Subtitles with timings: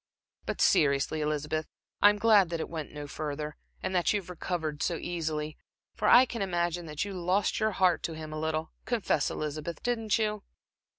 [0.47, 1.67] But seriously, Elizabeth,
[2.01, 5.59] I am glad that it went no further, and that you have recovered so easily.
[5.93, 8.71] For I can imagine that you lost your heart to him a little.
[8.85, 10.41] Confess, Elizabeth, didn't you?"